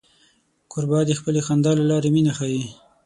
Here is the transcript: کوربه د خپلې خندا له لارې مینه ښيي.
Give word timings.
کوربه 0.71 0.99
د 1.05 1.11
خپلې 1.19 1.39
خندا 1.47 1.71
له 1.79 1.83
لارې 1.91 2.09
مینه 2.15 2.31
ښيي. 2.37 2.63